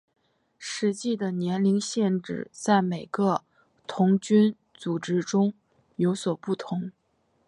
[0.57, 3.43] 实际的年龄限制在每个
[3.85, 5.53] 童军组织中
[5.97, 6.91] 有所不同。